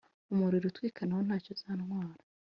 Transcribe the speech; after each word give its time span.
umuriro 0.31 0.65
utwika 0.67 1.01
nawo 1.05 1.21
ntacyo 1.27 1.49
uzantwara 1.55 2.21